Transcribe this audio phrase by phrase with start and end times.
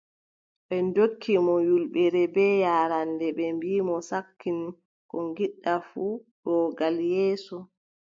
[0.67, 4.59] Ɓe ndokki mo ƴulmere, bee yaaraande, ɓe mbii mo: sakkin,
[5.09, 7.57] ko ngiɗɗa fuu, ɗo gal yeeso.